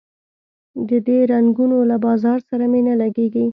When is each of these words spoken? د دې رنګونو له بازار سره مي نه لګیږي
د 0.89 0.91
دې 1.07 1.19
رنګونو 1.33 1.77
له 1.89 1.97
بازار 2.05 2.39
سره 2.49 2.63
مي 2.71 2.81
نه 2.87 2.93
لګیږي 3.01 3.45